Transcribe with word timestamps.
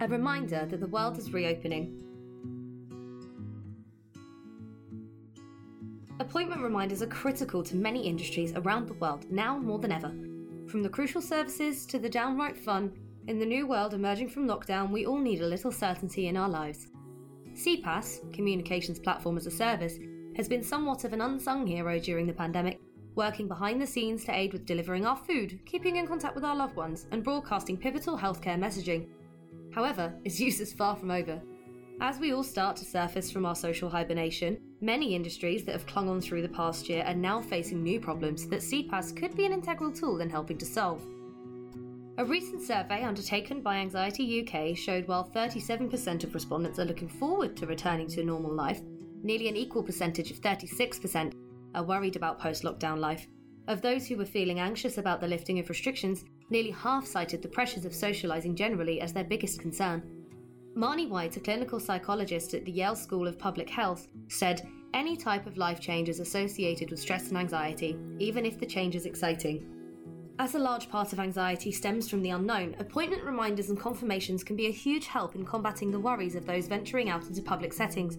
a 0.00 0.06
reminder 0.06 0.64
that 0.66 0.80
the 0.80 0.86
world 0.86 1.18
is 1.18 1.32
reopening. 1.32 2.04
Appointment 6.20 6.62
reminders 6.62 7.02
are 7.02 7.06
critical 7.06 7.62
to 7.62 7.76
many 7.76 8.06
industries 8.06 8.52
around 8.54 8.86
the 8.86 8.94
world 8.94 9.30
now 9.30 9.58
more 9.58 9.78
than 9.78 9.92
ever. 9.92 10.12
From 10.68 10.82
the 10.82 10.88
crucial 10.88 11.22
services 11.22 11.86
to 11.86 11.98
the 11.98 12.08
downright 12.08 12.56
fun, 12.56 12.92
in 13.26 13.38
the 13.38 13.46
new 13.46 13.66
world 13.66 13.92
emerging 13.92 14.28
from 14.28 14.46
lockdown, 14.46 14.90
we 14.90 15.04
all 15.04 15.18
need 15.18 15.40
a 15.40 15.46
little 15.46 15.72
certainty 15.72 16.28
in 16.28 16.36
our 16.36 16.48
lives. 16.48 16.88
CPaaS, 17.54 18.32
Communications 18.32 18.98
Platform 18.98 19.36
as 19.36 19.46
a 19.46 19.50
Service, 19.50 19.98
has 20.36 20.48
been 20.48 20.62
somewhat 20.62 21.04
of 21.04 21.12
an 21.12 21.20
unsung 21.20 21.66
hero 21.66 21.98
during 21.98 22.26
the 22.26 22.32
pandemic, 22.32 22.80
working 23.16 23.48
behind 23.48 23.80
the 23.80 23.86
scenes 23.86 24.24
to 24.24 24.34
aid 24.34 24.52
with 24.52 24.64
delivering 24.64 25.04
our 25.04 25.16
food, 25.16 25.58
keeping 25.66 25.96
in 25.96 26.06
contact 26.06 26.36
with 26.36 26.44
our 26.44 26.54
loved 26.54 26.76
ones, 26.76 27.06
and 27.10 27.24
broadcasting 27.24 27.76
pivotal 27.76 28.16
healthcare 28.16 28.58
messaging. 28.58 29.08
However, 29.78 30.12
its 30.24 30.40
use 30.48 30.58
is 30.58 30.72
far 30.72 30.96
from 30.96 31.12
over. 31.12 31.40
As 32.00 32.18
we 32.18 32.32
all 32.32 32.42
start 32.42 32.74
to 32.78 32.84
surface 32.84 33.30
from 33.30 33.46
our 33.46 33.54
social 33.54 33.88
hibernation, 33.88 34.58
many 34.80 35.14
industries 35.14 35.62
that 35.64 35.72
have 35.72 35.86
clung 35.86 36.08
on 36.08 36.20
through 36.20 36.42
the 36.42 36.48
past 36.48 36.88
year 36.88 37.04
are 37.06 37.14
now 37.14 37.40
facing 37.40 37.84
new 37.84 38.00
problems 38.00 38.48
that 38.48 38.58
CPaaS 38.58 39.16
could 39.16 39.36
be 39.36 39.46
an 39.46 39.52
integral 39.52 39.92
tool 39.92 40.20
in 40.20 40.30
helping 40.30 40.58
to 40.58 40.66
solve. 40.66 41.00
A 42.16 42.24
recent 42.24 42.60
survey 42.60 43.04
undertaken 43.04 43.60
by 43.60 43.76
Anxiety 43.76 44.44
UK 44.44 44.76
showed 44.76 45.06
while 45.06 45.30
37% 45.32 46.24
of 46.24 46.34
respondents 46.34 46.80
are 46.80 46.84
looking 46.84 47.08
forward 47.08 47.56
to 47.56 47.66
returning 47.66 48.08
to 48.08 48.24
normal 48.24 48.52
life, 48.52 48.80
nearly 49.22 49.46
an 49.48 49.56
equal 49.56 49.84
percentage 49.84 50.32
of 50.32 50.40
36% 50.40 51.34
are 51.76 51.84
worried 51.84 52.16
about 52.16 52.40
post 52.40 52.64
lockdown 52.64 52.98
life. 52.98 53.28
Of 53.68 53.82
those 53.82 54.06
who 54.06 54.16
were 54.16 54.24
feeling 54.24 54.60
anxious 54.60 54.96
about 54.96 55.20
the 55.20 55.28
lifting 55.28 55.58
of 55.58 55.68
restrictions, 55.68 56.24
nearly 56.48 56.70
half 56.70 57.04
cited 57.04 57.42
the 57.42 57.48
pressures 57.48 57.84
of 57.84 57.92
socialising 57.92 58.54
generally 58.54 59.02
as 59.02 59.12
their 59.12 59.24
biggest 59.24 59.60
concern. 59.60 60.02
Marney 60.74 61.04
White, 61.04 61.36
a 61.36 61.40
clinical 61.40 61.78
psychologist 61.78 62.54
at 62.54 62.64
the 62.64 62.72
Yale 62.72 62.96
School 62.96 63.28
of 63.28 63.38
Public 63.38 63.68
Health, 63.68 64.08
said 64.28 64.66
any 64.94 65.18
type 65.18 65.46
of 65.46 65.58
life 65.58 65.80
change 65.80 66.08
is 66.08 66.18
associated 66.18 66.90
with 66.90 66.98
stress 66.98 67.28
and 67.28 67.36
anxiety, 67.36 67.98
even 68.18 68.46
if 68.46 68.58
the 68.58 68.64
change 68.64 68.96
is 68.96 69.04
exciting. 69.04 69.66
As 70.38 70.54
a 70.54 70.58
large 70.58 70.88
part 70.88 71.12
of 71.12 71.20
anxiety 71.20 71.70
stems 71.70 72.08
from 72.08 72.22
the 72.22 72.30
unknown, 72.30 72.74
appointment 72.78 73.22
reminders 73.22 73.68
and 73.68 73.78
confirmations 73.78 74.42
can 74.42 74.56
be 74.56 74.68
a 74.68 74.72
huge 74.72 75.08
help 75.08 75.34
in 75.34 75.44
combating 75.44 75.90
the 75.90 76.00
worries 76.00 76.36
of 76.36 76.46
those 76.46 76.68
venturing 76.68 77.10
out 77.10 77.26
into 77.26 77.42
public 77.42 77.74
settings. 77.74 78.16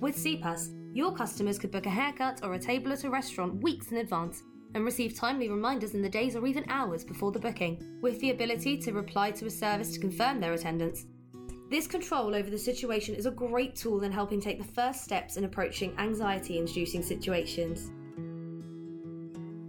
With 0.00 0.16
CPaaS, 0.16 0.74
your 0.92 1.14
customers 1.14 1.58
could 1.58 1.70
book 1.70 1.86
a 1.86 1.90
haircut 1.90 2.40
or 2.42 2.52
a 2.52 2.58
table 2.58 2.92
at 2.92 3.04
a 3.04 3.10
restaurant 3.10 3.62
weeks 3.62 3.90
in 3.90 3.96
advance 3.96 4.42
and 4.74 4.84
receive 4.84 5.14
timely 5.14 5.48
reminders 5.48 5.94
in 5.94 6.02
the 6.02 6.08
days 6.08 6.36
or 6.36 6.46
even 6.46 6.64
hours 6.68 7.04
before 7.04 7.32
the 7.32 7.38
booking, 7.38 7.98
with 8.00 8.20
the 8.20 8.30
ability 8.30 8.76
to 8.78 8.92
reply 8.92 9.30
to 9.30 9.46
a 9.46 9.50
service 9.50 9.92
to 9.92 10.00
confirm 10.00 10.40
their 10.40 10.52
attendance. 10.52 11.06
This 11.70 11.86
control 11.86 12.34
over 12.34 12.50
the 12.50 12.58
situation 12.58 13.14
is 13.14 13.24
a 13.24 13.30
great 13.30 13.74
tool 13.74 14.02
in 14.02 14.12
helping 14.12 14.40
take 14.40 14.58
the 14.58 14.72
first 14.74 15.02
steps 15.02 15.36
in 15.36 15.44
approaching 15.44 15.94
anxiety 15.98 16.58
inducing 16.58 17.02
situations. 17.02 17.90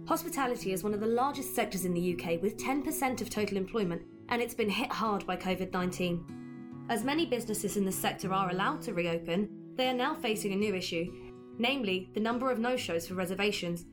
Hospitality 0.06 0.72
is 0.72 0.84
one 0.84 0.92
of 0.92 1.00
the 1.00 1.06
largest 1.06 1.54
sectors 1.54 1.86
in 1.86 1.94
the 1.94 2.14
UK 2.14 2.42
with 2.42 2.58
10% 2.58 3.22
of 3.22 3.30
total 3.30 3.56
employment, 3.56 4.02
and 4.28 4.42
it's 4.42 4.52
been 4.52 4.68
hit 4.68 4.92
hard 4.92 5.26
by 5.26 5.34
COVID 5.34 5.72
19. 5.72 6.86
As 6.90 7.04
many 7.04 7.24
businesses 7.24 7.78
in 7.78 7.86
the 7.86 7.92
sector 7.92 8.34
are 8.34 8.50
allowed 8.50 8.82
to 8.82 8.92
reopen, 8.92 9.48
they 9.74 9.88
are 9.88 9.94
now 9.94 10.14
facing 10.14 10.52
a 10.52 10.56
new 10.56 10.74
issue, 10.74 11.10
namely 11.58 12.10
the 12.12 12.20
number 12.20 12.50
of 12.50 12.58
no 12.58 12.76
shows 12.76 13.08
for 13.08 13.14
reservations. 13.14 13.86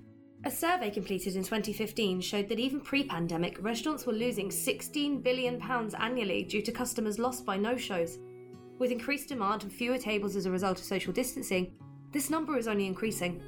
A 0.44 0.50
survey 0.50 0.90
completed 0.90 1.36
in 1.36 1.44
2015 1.44 2.20
showed 2.20 2.50
that 2.50 2.58
even 2.58 2.82
pre 2.82 3.04
pandemic, 3.04 3.62
restaurants 3.62 4.08
were 4.08 4.14
losing 4.14 4.50
£16 4.50 5.22
billion 5.22 5.62
annually 6.00 6.44
due 6.44 6.64
to 6.64 6.72
customers 6.72 7.20
lost 7.20 7.46
by 7.46 7.58
no 7.58 7.78
shows. 7.78 8.18
With 8.80 8.92
increased 8.92 9.30
demand 9.30 9.62
and 9.62 9.72
fewer 9.72 10.00
tables 10.00 10.36
as 10.36 10.48
a 10.48 10.52
result 10.52 10.80
of 10.80 10.84
social 10.84 11.14
distancing, 11.14 11.74
this 12.12 12.32
number 12.32 12.58
is 12.58 12.68
only 12.68 12.88
increasing. 12.88 13.40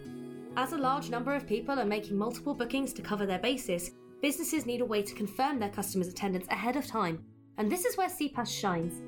As 0.55 0.73
a 0.73 0.77
large 0.77 1.09
number 1.09 1.33
of 1.33 1.47
people 1.47 1.79
are 1.79 1.85
making 1.85 2.15
multiple 2.15 2.53
bookings 2.53 2.93
to 2.93 3.01
cover 3.01 3.25
their 3.25 3.39
basis, 3.39 3.89
businesses 4.21 4.67
need 4.67 4.81
a 4.81 4.85
way 4.85 5.01
to 5.01 5.15
confirm 5.15 5.57
their 5.57 5.69
customers' 5.69 6.09
attendance 6.09 6.45
ahead 6.49 6.75
of 6.75 6.85
time. 6.85 7.25
And 7.57 7.71
this 7.71 7.85
is 7.85 7.97
where 7.97 8.07
CPaaS 8.07 8.49
shines, 8.49 9.01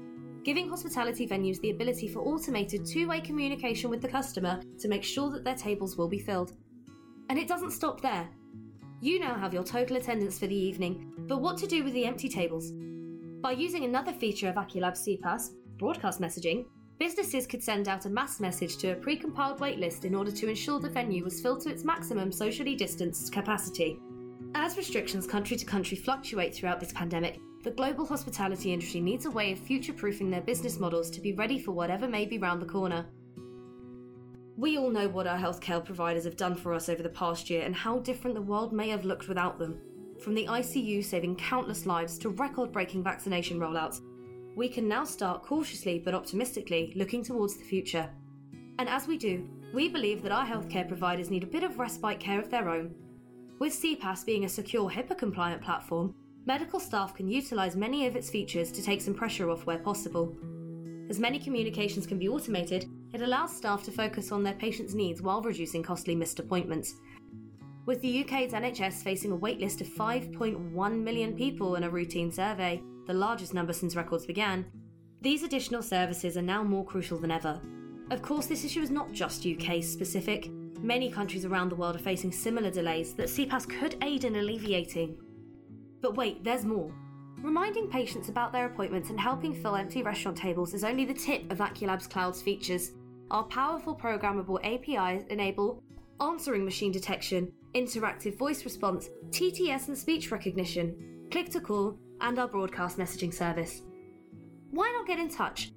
giving 0.43 0.67
hospitality 0.67 1.27
venues 1.27 1.61
the 1.61 1.69
ability 1.69 2.07
for 2.07 2.21
automated 2.21 2.83
two 2.83 3.07
way 3.07 3.21
communication 3.21 3.91
with 3.91 4.01
the 4.01 4.07
customer 4.07 4.59
to 4.79 4.87
make 4.87 5.03
sure 5.03 5.29
that 5.29 5.43
their 5.43 5.55
tables 5.55 5.97
will 5.97 6.07
be 6.07 6.17
filled. 6.17 6.53
And 7.29 7.39
it 7.39 7.47
doesn't 7.47 7.71
stop 7.71 8.01
there. 8.01 8.27
You 9.01 9.19
now 9.19 9.35
have 9.35 9.53
your 9.53 9.63
total 9.63 9.97
attendance 9.97 10.39
for 10.39 10.47
the 10.47 10.55
evening, 10.55 11.13
but 11.27 11.41
what 11.41 11.57
to 11.57 11.67
do 11.67 11.83
with 11.83 11.93
the 11.93 12.05
empty 12.05 12.29
tables? 12.29 12.71
By 13.41 13.51
using 13.51 13.83
another 13.83 14.13
feature 14.13 14.49
of 14.49 14.55
Aculab's 14.55 15.05
CPaaS, 15.05 15.51
broadcast 15.77 16.21
messaging, 16.21 16.65
Businesses 16.97 17.45
could 17.45 17.61
send 17.61 17.89
out 17.89 18.05
a 18.05 18.09
mass 18.09 18.39
message 18.39 18.77
to 18.77 18.91
a 18.91 18.95
pre-compiled 18.95 19.59
waitlist 19.59 20.05
in 20.05 20.15
order 20.15 20.31
to 20.31 20.47
ensure 20.47 20.79
the 20.79 20.89
venue 20.89 21.25
was 21.25 21.41
filled 21.41 21.59
to 21.61 21.69
its 21.69 21.83
maximum 21.83 22.31
socially 22.31 22.73
distanced 22.73 23.33
capacity. 23.33 23.99
As 24.55 24.77
restrictions 24.77 25.27
country 25.27 25.57
to 25.57 25.65
country 25.65 25.97
fluctuate 25.97 26.55
throughout 26.55 26.79
this 26.79 26.93
pandemic, 26.93 27.41
the 27.63 27.71
global 27.71 28.05
hospitality 28.05 28.71
industry 28.71 29.01
needs 29.01 29.25
a 29.25 29.31
way 29.31 29.51
of 29.51 29.59
future 29.59 29.91
proofing 29.91 30.29
their 30.29 30.39
business 30.39 30.79
models 30.79 31.09
to 31.09 31.19
be 31.19 31.33
ready 31.33 31.59
for 31.59 31.73
whatever 31.73 32.07
may 32.07 32.25
be 32.25 32.37
round 32.37 32.61
the 32.61 32.65
corner. 32.65 33.05
We 34.57 34.77
all 34.77 34.89
know 34.89 35.09
what 35.09 35.27
our 35.27 35.37
healthcare 35.37 35.83
providers 35.83 36.23
have 36.23 36.37
done 36.37 36.55
for 36.55 36.73
us 36.73 36.87
over 36.87 37.03
the 37.03 37.09
past 37.09 37.49
year 37.49 37.63
and 37.63 37.75
how 37.75 37.99
different 37.99 38.35
the 38.35 38.41
world 38.41 38.71
may 38.71 38.87
have 38.87 39.03
looked 39.03 39.27
without 39.27 39.59
them. 39.59 39.81
From 40.23 40.33
the 40.33 40.45
ICU 40.45 41.03
saving 41.03 41.35
countless 41.35 41.85
lives 41.85 42.17
to 42.19 42.29
record 42.29 42.71
breaking 42.71 43.03
vaccination 43.03 43.59
rollouts, 43.59 43.99
we 44.55 44.69
can 44.69 44.87
now 44.87 45.03
start 45.03 45.43
cautiously 45.43 45.99
but 45.99 46.13
optimistically 46.13 46.93
looking 46.95 47.21
towards 47.21 47.57
the 47.57 47.65
future. 47.65 48.09
And 48.79 48.87
as 48.87 49.07
we 49.07 49.17
do, 49.17 49.45
we 49.73 49.89
believe 49.89 50.23
that 50.23 50.31
our 50.31 50.45
healthcare 50.45 50.87
providers 50.87 51.29
need 51.29 51.43
a 51.43 51.47
bit 51.47 51.63
of 51.63 51.77
respite 51.77 52.21
care 52.21 52.39
of 52.39 52.49
their 52.49 52.69
own. 52.69 52.95
With 53.59 53.73
CPaaS 53.73 54.25
being 54.25 54.45
a 54.45 54.49
secure 54.49 54.89
HIPAA 54.89 55.17
compliant 55.17 55.63
platform, 55.63 56.15
medical 56.45 56.79
staff 56.79 57.13
can 57.13 57.27
utilise 57.27 57.75
many 57.75 58.07
of 58.07 58.15
its 58.15 58.29
features 58.29 58.71
to 58.71 58.81
take 58.81 59.01
some 59.01 59.13
pressure 59.13 59.49
off 59.49 59.65
where 59.65 59.79
possible. 59.79 60.33
As 61.09 61.19
many 61.19 61.39
communications 61.39 62.07
can 62.07 62.17
be 62.17 62.29
automated, 62.29 62.89
it 63.15 63.21
allows 63.21 63.55
staff 63.55 63.81
to 63.83 63.91
focus 63.91 64.31
on 64.31 64.43
their 64.43 64.53
patients' 64.53 64.93
needs 64.93 65.21
while 65.21 65.41
reducing 65.41 65.81
costly 65.81 66.15
missed 66.15 66.39
appointments. 66.39 66.95
With 67.85 68.01
the 68.01 68.23
UK's 68.23 68.51
NHS 68.51 69.03
facing 69.03 69.31
a 69.31 69.37
waitlist 69.37 69.79
of 69.79 69.87
5.1 69.87 71.01
million 71.01 71.33
people 71.33 71.75
in 71.75 71.83
a 71.83 71.89
routine 71.89 72.31
survey, 72.31 72.81
the 73.07 73.13
largest 73.13 73.53
number 73.53 73.73
since 73.73 73.95
records 73.95 74.25
began, 74.25 74.65
these 75.21 75.43
additional 75.43 75.81
services 75.81 76.35
are 76.35 76.41
now 76.41 76.63
more 76.63 76.83
crucial 76.83 77.17
than 77.17 77.31
ever. 77.31 77.61
Of 78.11 78.21
course, 78.21 78.47
this 78.47 78.65
issue 78.65 78.81
is 78.81 78.91
not 78.91 79.13
just 79.13 79.47
UK 79.47 79.81
specific. 79.81 80.51
Many 80.81 81.09
countries 81.09 81.45
around 81.45 81.69
the 81.69 81.75
world 81.75 81.95
are 81.95 81.99
facing 81.99 82.31
similar 82.31 82.69
delays 82.69 83.13
that 83.15 83.29
CPaaS 83.29 83.67
could 83.67 83.95
aid 84.03 84.25
in 84.25 84.35
alleviating. 84.35 85.17
But 86.01 86.17
wait, 86.17 86.43
there's 86.43 86.65
more. 86.65 86.91
Reminding 87.41 87.89
patients 87.89 88.29
about 88.29 88.51
their 88.51 88.65
appointments 88.65 89.09
and 89.09 89.19
helping 89.19 89.53
fill 89.53 89.75
empty 89.75 90.03
restaurant 90.03 90.37
tables 90.37 90.73
is 90.73 90.83
only 90.83 91.05
the 91.05 91.13
tip 91.13 91.51
of 91.51 91.59
Aculab's 91.59 92.07
Cloud's 92.07 92.41
features. 92.41 92.91
Our 93.31 93.43
powerful 93.43 93.95
programmable 93.95 94.59
APIs 94.63 95.25
enable 95.29 95.81
answering 96.21 96.63
machine 96.63 96.91
detection, 96.91 97.51
interactive 97.73 98.37
voice 98.37 98.63
response, 98.63 99.09
TTS 99.31 99.87
and 99.87 99.97
speech 99.97 100.31
recognition, 100.31 101.27
click 101.31 101.49
to 101.49 101.59
call, 101.59 101.97
and 102.21 102.37
our 102.37 102.47
broadcast 102.47 102.97
messaging 102.97 103.33
service. 103.33 103.81
Why 104.71 104.91
not 104.91 105.07
get 105.07 105.19
in 105.19 105.29
touch? 105.29 105.71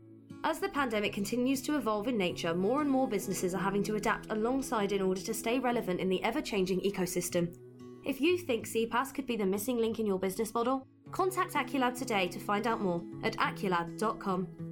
As 0.45 0.61
the 0.61 0.69
pandemic 0.69 1.13
continues 1.13 1.63
to 1.63 1.77
evolve 1.77 2.07
in 2.07 2.17
nature, 2.17 2.55
more 2.55 2.81
and 2.81 2.91
more 2.91 3.09
businesses 3.09 3.55
are 3.55 3.61
having 3.61 3.83
to 3.85 3.97
adapt 3.97 4.31
alongside 4.31 4.93
in 4.93 5.03
order 5.03 5.21
to 5.21 5.35
stay 5.35 5.59
relevant 5.59 6.01
in 6.01 6.09
the 6.09 6.23
ever 6.23 6.41
changing 6.41 6.81
ecosystem. 6.81 7.57
If 8.05 8.21
you 8.21 8.39
think 8.39 8.67
CPaaS 8.67 9.13
could 9.13 9.27
be 9.27 9.37
the 9.37 9.47
missing 9.47 9.79
link 9.79 9.99
in 9.99 10.07
your 10.07 10.19
business 10.19 10.55
model, 10.55 10.87
contact 11.11 11.55
Aculab 11.55 11.99
today 11.99 12.29
to 12.29 12.39
find 12.39 12.67
out 12.67 12.81
more 12.81 13.03
at 13.25 13.37
aculab.com. 13.39 14.68